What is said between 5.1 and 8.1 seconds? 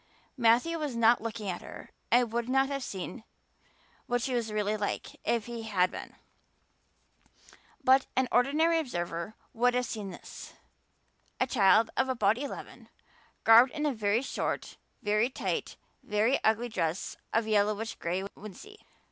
if he had been, but